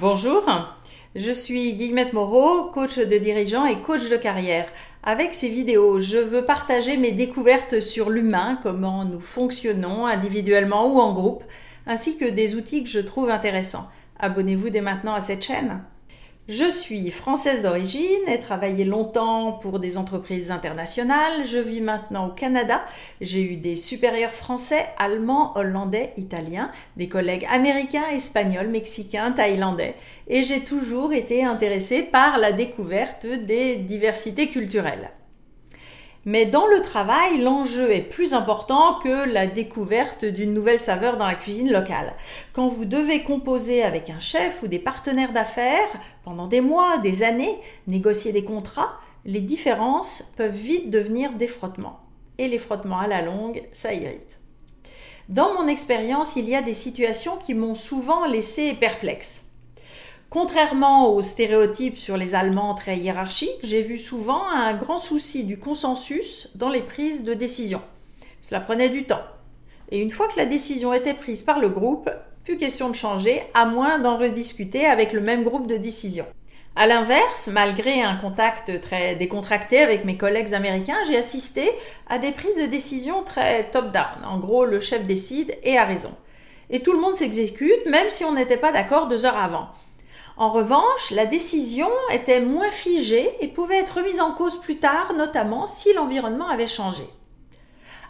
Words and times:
Bonjour, 0.00 0.46
je 1.14 1.30
suis 1.30 1.74
Guillemette 1.74 2.14
Moreau, 2.14 2.70
coach 2.70 2.96
de 2.96 3.18
dirigeants 3.18 3.66
et 3.66 3.82
coach 3.82 4.08
de 4.08 4.16
carrière. 4.16 4.66
Avec 5.02 5.34
ces 5.34 5.50
vidéos, 5.50 6.00
je 6.00 6.16
veux 6.16 6.46
partager 6.46 6.96
mes 6.96 7.12
découvertes 7.12 7.80
sur 7.80 8.08
l'humain, 8.08 8.58
comment 8.62 9.04
nous 9.04 9.20
fonctionnons 9.20 10.06
individuellement 10.06 10.86
ou 10.86 11.00
en 11.00 11.12
groupe, 11.12 11.44
ainsi 11.86 12.16
que 12.16 12.24
des 12.24 12.54
outils 12.54 12.82
que 12.82 12.88
je 12.88 13.00
trouve 13.00 13.28
intéressants. 13.28 13.90
Abonnez-vous 14.18 14.70
dès 14.70 14.80
maintenant 14.80 15.12
à 15.12 15.20
cette 15.20 15.44
chaîne. 15.44 15.82
Je 16.52 16.68
suis 16.68 17.12
française 17.12 17.62
d'origine 17.62 18.26
et 18.26 18.40
travaillé 18.40 18.84
longtemps 18.84 19.52
pour 19.52 19.78
des 19.78 19.96
entreprises 19.96 20.50
internationales. 20.50 21.46
Je 21.46 21.58
vis 21.58 21.80
maintenant 21.80 22.26
au 22.26 22.30
Canada. 22.32 22.84
J'ai 23.20 23.40
eu 23.40 23.56
des 23.56 23.76
supérieurs 23.76 24.32
français, 24.32 24.84
allemands, 24.98 25.56
hollandais, 25.56 26.12
italiens, 26.16 26.72
des 26.96 27.08
collègues 27.08 27.46
américains, 27.52 28.08
espagnols, 28.12 28.66
mexicains, 28.66 29.30
thaïlandais. 29.30 29.94
Et 30.26 30.42
j'ai 30.42 30.64
toujours 30.64 31.12
été 31.12 31.44
intéressée 31.44 32.02
par 32.02 32.36
la 32.36 32.50
découverte 32.50 33.26
des 33.26 33.76
diversités 33.76 34.48
culturelles. 34.48 35.12
Mais 36.26 36.44
dans 36.44 36.66
le 36.66 36.82
travail, 36.82 37.40
l'enjeu 37.40 37.90
est 37.90 38.02
plus 38.02 38.34
important 38.34 38.98
que 38.98 39.26
la 39.26 39.46
découverte 39.46 40.26
d'une 40.26 40.52
nouvelle 40.52 40.78
saveur 40.78 41.16
dans 41.16 41.26
la 41.26 41.34
cuisine 41.34 41.72
locale. 41.72 42.14
Quand 42.52 42.68
vous 42.68 42.84
devez 42.84 43.22
composer 43.22 43.82
avec 43.82 44.10
un 44.10 44.20
chef 44.20 44.62
ou 44.62 44.68
des 44.68 44.78
partenaires 44.78 45.32
d'affaires 45.32 45.88
pendant 46.22 46.46
des 46.46 46.60
mois, 46.60 46.98
des 46.98 47.22
années, 47.22 47.58
négocier 47.86 48.32
des 48.32 48.44
contrats, 48.44 48.92
les 49.24 49.40
différences 49.40 50.32
peuvent 50.36 50.54
vite 50.54 50.90
devenir 50.90 51.32
des 51.32 51.48
frottements. 51.48 52.00
Et 52.36 52.48
les 52.48 52.58
frottements 52.58 53.00
à 53.00 53.06
la 53.06 53.22
longue, 53.22 53.62
ça 53.72 53.94
irrite. 53.94 54.40
Dans 55.30 55.54
mon 55.54 55.68
expérience, 55.68 56.36
il 56.36 56.48
y 56.48 56.54
a 56.54 56.62
des 56.62 56.74
situations 56.74 57.36
qui 57.36 57.54
m'ont 57.54 57.74
souvent 57.74 58.26
laissé 58.26 58.74
perplexe. 58.74 59.49
Contrairement 60.30 61.12
aux 61.12 61.22
stéréotypes 61.22 61.98
sur 61.98 62.16
les 62.16 62.36
Allemands 62.36 62.76
très 62.76 62.96
hiérarchiques, 62.96 63.58
j'ai 63.64 63.82
vu 63.82 63.98
souvent 63.98 64.48
un 64.48 64.74
grand 64.74 64.98
souci 64.98 65.42
du 65.42 65.58
consensus 65.58 66.50
dans 66.54 66.68
les 66.68 66.82
prises 66.82 67.24
de 67.24 67.34
décision. 67.34 67.82
Cela 68.40 68.60
prenait 68.60 68.90
du 68.90 69.06
temps. 69.06 69.24
Et 69.90 69.98
une 69.98 70.12
fois 70.12 70.28
que 70.28 70.38
la 70.38 70.46
décision 70.46 70.94
était 70.94 71.14
prise 71.14 71.42
par 71.42 71.58
le 71.58 71.68
groupe, 71.68 72.08
plus 72.44 72.56
question 72.56 72.90
de 72.90 72.94
changer, 72.94 73.42
à 73.54 73.66
moins 73.66 73.98
d'en 73.98 74.18
rediscuter 74.18 74.86
avec 74.86 75.12
le 75.12 75.20
même 75.20 75.42
groupe 75.42 75.66
de 75.66 75.76
décision. 75.76 76.26
À 76.76 76.86
l'inverse, 76.86 77.48
malgré 77.52 78.00
un 78.00 78.14
contact 78.14 78.80
très 78.80 79.16
décontracté 79.16 79.78
avec 79.78 80.04
mes 80.04 80.16
collègues 80.16 80.54
américains, 80.54 81.02
j'ai 81.08 81.16
assisté 81.16 81.68
à 82.08 82.20
des 82.20 82.30
prises 82.30 82.56
de 82.56 82.66
décision 82.66 83.24
très 83.24 83.68
top-down. 83.70 84.24
En 84.24 84.38
gros, 84.38 84.64
le 84.64 84.78
chef 84.78 85.04
décide 85.06 85.58
et 85.64 85.76
a 85.76 85.84
raison. 85.84 86.14
Et 86.70 86.78
tout 86.78 86.92
le 86.92 87.00
monde 87.00 87.16
s'exécute, 87.16 87.84
même 87.86 88.10
si 88.10 88.24
on 88.24 88.32
n'était 88.32 88.56
pas 88.56 88.70
d'accord 88.70 89.08
deux 89.08 89.26
heures 89.26 89.36
avant. 89.36 89.70
En 90.40 90.48
revanche, 90.48 91.10
la 91.10 91.26
décision 91.26 91.90
était 92.10 92.40
moins 92.40 92.70
figée 92.70 93.28
et 93.40 93.48
pouvait 93.48 93.80
être 93.80 93.98
remise 93.98 94.20
en 94.20 94.32
cause 94.32 94.58
plus 94.58 94.78
tard, 94.78 95.12
notamment 95.12 95.66
si 95.66 95.92
l'environnement 95.92 96.48
avait 96.48 96.66
changé. 96.66 97.04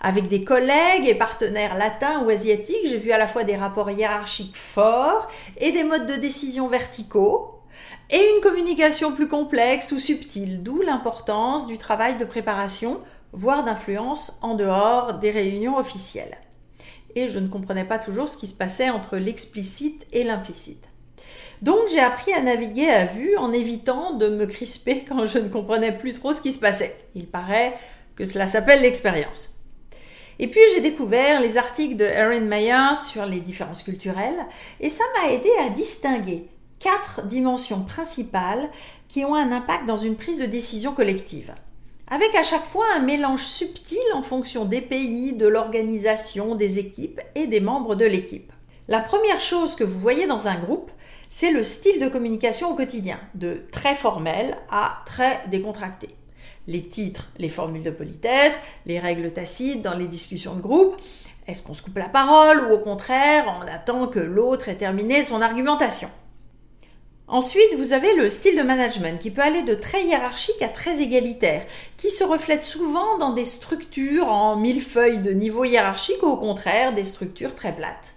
Avec 0.00 0.28
des 0.28 0.44
collègues 0.44 1.08
et 1.08 1.16
partenaires 1.16 1.76
latins 1.76 2.22
ou 2.22 2.30
asiatiques, 2.30 2.86
j'ai 2.86 2.98
vu 2.98 3.10
à 3.10 3.18
la 3.18 3.26
fois 3.26 3.42
des 3.42 3.56
rapports 3.56 3.90
hiérarchiques 3.90 4.56
forts 4.56 5.26
et 5.56 5.72
des 5.72 5.82
modes 5.82 6.06
de 6.06 6.14
décision 6.14 6.68
verticaux, 6.68 7.62
et 8.10 8.34
une 8.36 8.40
communication 8.40 9.10
plus 9.10 9.26
complexe 9.26 9.90
ou 9.90 9.98
subtile, 9.98 10.62
d'où 10.62 10.82
l'importance 10.82 11.66
du 11.66 11.78
travail 11.78 12.16
de 12.16 12.24
préparation, 12.24 13.00
voire 13.32 13.64
d'influence 13.64 14.38
en 14.40 14.54
dehors 14.54 15.14
des 15.14 15.32
réunions 15.32 15.78
officielles. 15.78 16.38
Et 17.16 17.28
je 17.28 17.40
ne 17.40 17.48
comprenais 17.48 17.86
pas 17.86 17.98
toujours 17.98 18.28
ce 18.28 18.36
qui 18.36 18.46
se 18.46 18.56
passait 18.56 18.88
entre 18.88 19.16
l'explicite 19.16 20.06
et 20.12 20.22
l'implicite. 20.22 20.89
Donc 21.62 21.78
j'ai 21.92 22.00
appris 22.00 22.32
à 22.32 22.40
naviguer 22.40 22.88
à 22.88 23.04
vue 23.04 23.36
en 23.36 23.52
évitant 23.52 24.14
de 24.14 24.28
me 24.28 24.46
crisper 24.46 25.04
quand 25.08 25.24
je 25.26 25.38
ne 25.38 25.48
comprenais 25.48 25.96
plus 25.96 26.14
trop 26.14 26.32
ce 26.32 26.40
qui 26.40 26.52
se 26.52 26.58
passait. 26.58 26.96
Il 27.14 27.26
paraît 27.26 27.76
que 28.16 28.24
cela 28.24 28.46
s'appelle 28.46 28.82
l'expérience. 28.82 29.56
Et 30.38 30.48
puis 30.48 30.60
j'ai 30.74 30.80
découvert 30.80 31.40
les 31.40 31.58
articles 31.58 31.96
de 31.96 32.04
Erin 32.04 32.40
Meyer 32.40 32.94
sur 32.94 33.26
les 33.26 33.40
différences 33.40 33.82
culturelles 33.82 34.46
et 34.80 34.88
ça 34.88 35.04
m'a 35.14 35.32
aidé 35.32 35.50
à 35.60 35.68
distinguer 35.68 36.48
quatre 36.78 37.26
dimensions 37.26 37.82
principales 37.82 38.70
qui 39.06 39.24
ont 39.26 39.34
un 39.34 39.52
impact 39.52 39.84
dans 39.84 39.98
une 39.98 40.16
prise 40.16 40.38
de 40.38 40.46
décision 40.46 40.94
collective. 40.94 41.52
Avec 42.08 42.34
à 42.34 42.42
chaque 42.42 42.64
fois 42.64 42.86
un 42.96 43.00
mélange 43.00 43.44
subtil 43.44 43.98
en 44.14 44.22
fonction 44.22 44.64
des 44.64 44.80
pays, 44.80 45.34
de 45.34 45.46
l'organisation, 45.46 46.54
des 46.54 46.78
équipes 46.78 47.20
et 47.34 47.46
des 47.46 47.60
membres 47.60 47.94
de 47.94 48.06
l'équipe. 48.06 48.50
La 48.90 48.98
première 48.98 49.40
chose 49.40 49.76
que 49.76 49.84
vous 49.84 50.00
voyez 50.00 50.26
dans 50.26 50.48
un 50.48 50.56
groupe, 50.56 50.90
c'est 51.28 51.52
le 51.52 51.62
style 51.62 52.00
de 52.00 52.08
communication 52.08 52.72
au 52.72 52.74
quotidien, 52.74 53.20
de 53.36 53.62
très 53.70 53.94
formel 53.94 54.58
à 54.68 55.04
très 55.06 55.42
décontracté. 55.46 56.08
Les 56.66 56.82
titres, 56.82 57.30
les 57.38 57.50
formules 57.50 57.84
de 57.84 57.92
politesse, 57.92 58.60
les 58.86 58.98
règles 58.98 59.32
tacites 59.32 59.80
dans 59.80 59.96
les 59.96 60.08
discussions 60.08 60.56
de 60.56 60.60
groupe. 60.60 60.96
Est-ce 61.46 61.62
qu'on 61.62 61.74
se 61.74 61.82
coupe 61.82 61.98
la 61.98 62.08
parole 62.08 62.64
ou 62.64 62.74
au 62.74 62.78
contraire 62.78 63.44
on 63.60 63.68
attend 63.68 64.08
que 64.08 64.18
l'autre 64.18 64.68
ait 64.68 64.74
terminé 64.74 65.22
son 65.22 65.40
argumentation? 65.40 66.10
Ensuite, 67.28 67.76
vous 67.76 67.92
avez 67.92 68.12
le 68.14 68.28
style 68.28 68.58
de 68.58 68.62
management 68.62 69.20
qui 69.20 69.30
peut 69.30 69.40
aller 69.40 69.62
de 69.62 69.76
très 69.76 70.02
hiérarchique 70.02 70.62
à 70.62 70.68
très 70.68 71.00
égalitaire, 71.00 71.64
qui 71.96 72.10
se 72.10 72.24
reflète 72.24 72.64
souvent 72.64 73.18
dans 73.18 73.34
des 73.34 73.44
structures 73.44 74.26
en 74.26 74.56
mille 74.56 74.82
feuilles 74.82 75.18
de 75.18 75.30
niveau 75.30 75.62
hiérarchique 75.62 76.24
ou 76.24 76.26
au 76.26 76.36
contraire 76.36 76.92
des 76.92 77.04
structures 77.04 77.54
très 77.54 77.72
plates. 77.72 78.16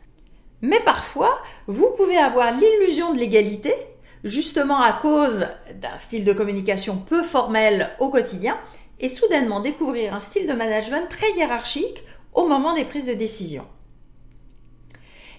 Mais 0.63 0.79
parfois, 0.79 1.43
vous 1.67 1.89
pouvez 1.97 2.15
avoir 2.17 2.53
l'illusion 2.53 3.13
de 3.13 3.19
l'égalité, 3.19 3.75
justement 4.23 4.81
à 4.81 4.93
cause 4.93 5.45
d'un 5.75 5.99
style 5.99 6.23
de 6.23 6.31
communication 6.31 6.95
peu 6.95 7.21
formel 7.21 7.89
au 7.99 8.07
quotidien, 8.09 8.57
et 9.01 9.09
soudainement 9.09 9.59
découvrir 9.59 10.13
un 10.13 10.19
style 10.19 10.47
de 10.47 10.53
management 10.53 11.09
très 11.09 11.29
hiérarchique 11.33 12.05
au 12.33 12.47
moment 12.47 12.73
des 12.73 12.85
prises 12.85 13.07
de 13.07 13.13
décision. 13.13 13.67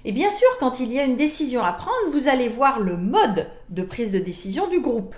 Et 0.05 0.13
bien 0.13 0.29
sûr, 0.29 0.49
quand 0.61 0.79
il 0.79 0.93
y 0.93 1.01
a 1.01 1.05
une 1.05 1.17
décision 1.17 1.65
à 1.65 1.73
prendre, 1.73 2.11
vous 2.11 2.29
allez 2.29 2.49
voir 2.49 2.79
le 2.79 2.99
mode 2.99 3.49
de 3.71 3.83
prise 3.83 4.13
de 4.13 4.19
décision 4.19 4.69
du 4.69 4.81
groupe, 4.81 5.17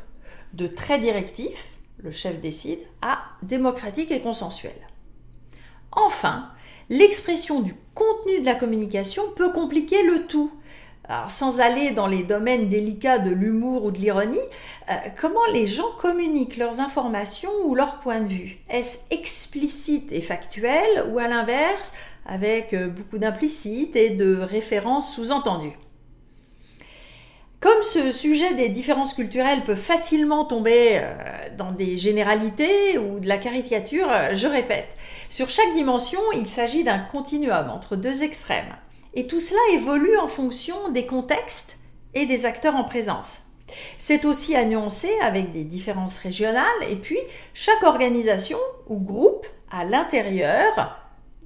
de 0.52 0.68
très 0.68 1.00
directif, 1.00 1.70
le 1.98 2.12
chef 2.12 2.40
décide, 2.40 2.78
à 3.02 3.22
démocratique 3.42 4.12
et 4.12 4.20
consensuel. 4.20 4.76
Enfin, 5.90 6.50
l'expression 6.88 7.60
du 7.60 7.74
contenu 7.94 8.40
de 8.40 8.44
la 8.44 8.54
communication 8.54 9.22
peut 9.36 9.52
compliquer 9.52 10.02
le 10.02 10.26
tout. 10.26 10.50
sans 11.28 11.60
aller 11.60 11.92
dans 11.92 12.08
les 12.08 12.24
domaines 12.24 12.68
délicats 12.68 13.20
de 13.20 13.30
l'humour 13.30 13.84
ou 13.84 13.92
de 13.92 13.98
l'ironie, 13.98 14.48
euh, 14.90 14.94
comment 15.20 15.46
les 15.52 15.64
gens 15.64 15.92
communiquent 16.00 16.56
leurs 16.56 16.80
informations 16.80 17.52
ou 17.64 17.76
leurs 17.76 18.00
points 18.00 18.22
de 18.22 18.28
vue? 18.28 18.58
Est-ce 18.68 18.98
explicite 19.12 20.10
et 20.10 20.20
factuel 20.20 21.04
ou 21.12 21.20
à 21.20 21.28
l'inverse 21.28 21.94
avec 22.26 22.74
euh, 22.74 22.88
beaucoup 22.88 23.18
d'implicite 23.18 23.94
et 23.94 24.10
de 24.10 24.34
références 24.34 25.14
sous-entendues? 25.14 25.78
Comme 27.66 27.82
ce 27.82 28.12
sujet 28.12 28.54
des 28.54 28.68
différences 28.68 29.12
culturelles 29.12 29.64
peut 29.64 29.74
facilement 29.74 30.44
tomber 30.44 31.00
euh, 31.02 31.48
dans 31.58 31.72
des 31.72 31.96
généralités 31.96 32.96
ou 32.96 33.18
de 33.18 33.26
la 33.26 33.38
caricature, 33.38 34.06
euh, 34.08 34.36
je 34.36 34.46
répète, 34.46 34.86
sur 35.28 35.50
chaque 35.50 35.74
dimension, 35.74 36.20
il 36.36 36.46
s'agit 36.46 36.84
d'un 36.84 37.00
continuum 37.00 37.68
entre 37.70 37.96
deux 37.96 38.22
extrêmes. 38.22 38.76
Et 39.14 39.26
tout 39.26 39.40
cela 39.40 39.58
évolue 39.72 40.16
en 40.16 40.28
fonction 40.28 40.90
des 40.90 41.06
contextes 41.06 41.76
et 42.14 42.26
des 42.26 42.46
acteurs 42.46 42.76
en 42.76 42.84
présence. 42.84 43.38
C'est 43.98 44.26
aussi 44.26 44.54
à 44.54 44.62
avec 45.22 45.50
des 45.50 45.64
différences 45.64 46.18
régionales 46.18 46.64
et 46.88 46.94
puis 46.94 47.18
chaque 47.52 47.82
organisation 47.82 48.60
ou 48.86 49.00
groupe 49.00 49.44
à 49.72 49.84
l'intérieur 49.84 51.00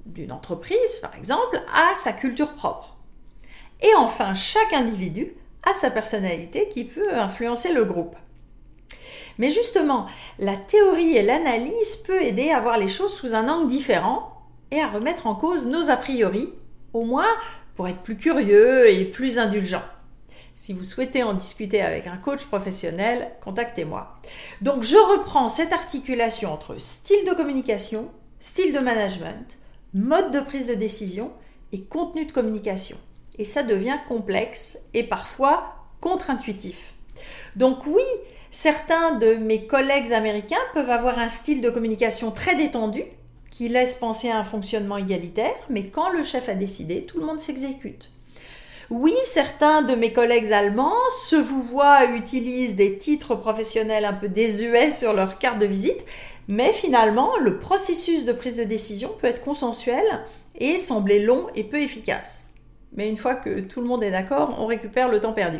d'une 0.05 0.31
entreprise, 0.31 0.97
par 1.01 1.15
exemple, 1.15 1.59
a 1.73 1.95
sa 1.95 2.13
culture 2.13 2.53
propre. 2.53 2.95
Et 3.81 3.95
enfin, 3.95 4.35
chaque 4.35 4.73
individu 4.73 5.33
à 5.63 5.73
sa 5.73 5.91
personnalité 5.91 6.69
qui 6.69 6.83
peut 6.83 7.13
influencer 7.13 7.73
le 7.73 7.83
groupe. 7.83 8.15
Mais 9.37 9.49
justement, 9.49 10.07
la 10.39 10.55
théorie 10.55 11.15
et 11.15 11.21
l'analyse 11.21 11.95
peut 12.05 12.21
aider 12.21 12.49
à 12.49 12.59
voir 12.59 12.77
les 12.77 12.87
choses 12.87 13.13
sous 13.13 13.33
un 13.35 13.47
angle 13.47 13.67
différent 13.67 14.33
et 14.71 14.81
à 14.81 14.87
remettre 14.87 15.27
en 15.27 15.35
cause 15.35 15.65
nos 15.65 15.89
a 15.89 15.97
priori, 15.97 16.53
au 16.93 17.03
moins 17.03 17.27
pour 17.75 17.87
être 17.87 18.01
plus 18.01 18.17
curieux 18.17 18.89
et 18.89 19.05
plus 19.05 19.39
indulgent. 19.39 19.83
Si 20.55 20.73
vous 20.73 20.83
souhaitez 20.83 21.23
en 21.23 21.33
discuter 21.33 21.81
avec 21.81 22.05
un 22.05 22.17
coach 22.17 22.45
professionnel, 22.45 23.31
contactez-moi. 23.41 24.19
Donc 24.61 24.83
je 24.83 24.97
reprends 24.97 25.47
cette 25.47 25.73
articulation 25.73 26.53
entre 26.53 26.79
style 26.79 27.25
de 27.25 27.33
communication, 27.33 28.09
style 28.39 28.73
de 28.73 28.79
management, 28.79 29.57
mode 29.93 30.31
de 30.31 30.39
prise 30.39 30.67
de 30.67 30.75
décision 30.75 31.31
et 31.71 31.81
contenu 31.81 32.25
de 32.25 32.31
communication 32.31 32.97
et 33.37 33.45
ça 33.45 33.63
devient 33.63 33.97
complexe 34.07 34.77
et 34.93 35.03
parfois 35.03 35.75
contre-intuitif. 35.99 36.93
Donc 37.55 37.85
oui, 37.85 38.03
certains 38.49 39.13
de 39.13 39.35
mes 39.35 39.65
collègues 39.65 40.13
américains 40.13 40.55
peuvent 40.73 40.89
avoir 40.89 41.19
un 41.19 41.29
style 41.29 41.61
de 41.61 41.69
communication 41.69 42.31
très 42.31 42.55
détendu 42.55 43.03
qui 43.49 43.69
laisse 43.69 43.95
penser 43.95 44.29
à 44.29 44.37
un 44.37 44.43
fonctionnement 44.43 44.97
égalitaire, 44.97 45.55
mais 45.69 45.87
quand 45.87 46.09
le 46.09 46.23
chef 46.23 46.49
a 46.49 46.53
décidé, 46.53 47.03
tout 47.03 47.19
le 47.19 47.25
monde 47.25 47.41
s'exécute. 47.41 48.09
Oui, 48.89 49.13
certains 49.25 49.83
de 49.83 49.95
mes 49.95 50.11
collègues 50.11 50.51
allemands 50.51 50.91
se 51.27 51.37
vous 51.37 51.61
voient 51.61 52.05
utilisent 52.05 52.75
des 52.75 52.97
titres 52.97 53.35
professionnels 53.35 54.03
un 54.03 54.13
peu 54.13 54.27
désuets 54.27 54.91
sur 54.91 55.13
leur 55.13 55.37
carte 55.37 55.59
de 55.59 55.65
visite, 55.65 56.03
mais 56.47 56.73
finalement, 56.73 57.37
le 57.37 57.59
processus 57.59 58.25
de 58.25 58.33
prise 58.33 58.57
de 58.57 58.65
décision 58.65 59.11
peut 59.19 59.27
être 59.27 59.43
consensuel 59.43 60.03
et 60.59 60.77
sembler 60.77 61.21
long 61.21 61.47
et 61.55 61.63
peu 61.63 61.81
efficace. 61.81 62.40
Mais 62.93 63.09
une 63.09 63.17
fois 63.17 63.35
que 63.35 63.61
tout 63.61 63.81
le 63.81 63.87
monde 63.87 64.03
est 64.03 64.11
d'accord, 64.11 64.55
on 64.59 64.65
récupère 64.65 65.09
le 65.09 65.19
temps 65.19 65.33
perdu. 65.33 65.59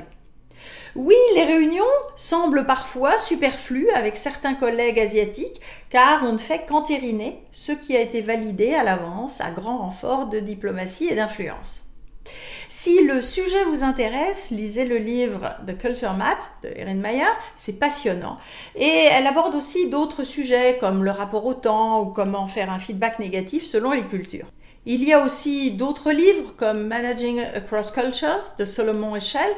Oui, 0.96 1.16
les 1.36 1.46
réunions 1.46 1.84
semblent 2.16 2.66
parfois 2.66 3.18
superflues 3.18 3.90
avec 3.92 4.18
certains 4.18 4.56
collègues 4.56 5.00
asiatiques 5.00 5.62
car 5.90 6.24
on 6.24 6.34
ne 6.34 6.38
fait 6.38 6.66
qu'entériner 6.68 7.44
ce 7.52 7.72
qui 7.72 7.96
a 7.96 8.02
été 8.02 8.22
validé 8.22 8.74
à 8.74 8.84
l'avance 8.84 9.40
à 9.42 9.52
grand 9.52 9.78
renfort 9.78 10.28
de 10.28 10.40
diplomatie 10.40 11.08
et 11.08 11.16
d'influence. 11.16 11.91
Si 12.74 13.04
le 13.04 13.22
sujet 13.22 13.66
vous 13.66 13.84
intéresse, 13.84 14.50
lisez 14.50 14.86
le 14.86 14.96
livre 14.96 15.56
The 15.68 15.78
Culture 15.78 16.14
Map 16.14 16.38
de 16.64 16.70
Erin 16.74 16.94
Meyer, 16.94 17.26
c'est 17.58 17.78
passionnant. 17.78 18.38
Et 18.78 19.10
elle 19.12 19.28
aborde 19.28 19.56
aussi 19.56 19.90
d'autres 19.90 20.24
sujets 20.24 20.78
comme 20.80 21.04
le 21.04 21.12
rapport 21.12 21.46
au 21.46 21.54
temps 21.54 22.02
ou 22.02 22.06
comment 22.06 22.48
faire 22.48 22.72
un 22.72 22.80
feedback 22.80 23.20
négatif 23.20 23.66
selon 23.66 23.92
les 23.92 24.06
cultures. 24.06 24.48
Il 24.86 25.04
y 25.04 25.12
a 25.12 25.22
aussi 25.22 25.72
d'autres 25.72 26.14
livres 26.14 26.54
comme 26.56 26.88
Managing 26.88 27.42
Across 27.42 27.92
Cultures 27.92 28.56
de 28.58 28.64
Solomon 28.64 29.18
Eschel 29.18 29.52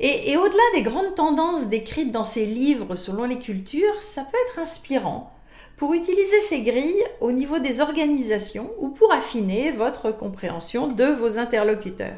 et, 0.00 0.34
au-delà 0.38 0.62
des 0.76 0.82
grandes 0.82 1.14
tendances 1.14 1.66
décrites 1.66 2.10
dans 2.10 2.24
ces 2.24 2.46
livres 2.46 2.96
selon 2.96 3.24
les 3.24 3.38
cultures, 3.38 4.02
ça 4.02 4.22
peut 4.22 4.38
être 4.48 4.60
inspirant 4.60 5.30
pour 5.76 5.92
utiliser 5.92 6.40
ces 6.40 6.62
grilles 6.62 7.04
au 7.20 7.32
niveau 7.32 7.58
des 7.58 7.82
organisations 7.82 8.70
ou 8.80 8.88
pour 8.88 9.12
affiner 9.12 9.72
votre 9.72 10.10
compréhension 10.10 10.86
de 10.88 11.04
vos 11.04 11.38
interlocuteurs. 11.38 12.16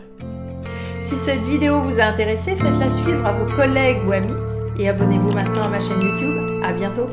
Si 1.09 1.17
cette 1.17 1.41
vidéo 1.41 1.81
vous 1.81 2.01
a 2.01 2.05
intéressé, 2.05 2.55
faites-la 2.55 2.91
suivre 2.91 3.25
à 3.25 3.33
vos 3.33 3.51
collègues 3.57 4.07
ou 4.07 4.13
amis 4.13 4.37
et 4.79 4.91
abonnez-vous 4.91 5.31
maintenant 5.31 5.63
à 5.63 5.69
ma 5.69 5.81
chaîne 5.81 6.03
YouTube. 6.03 6.63
À 6.63 6.71
bientôt! 6.75 7.07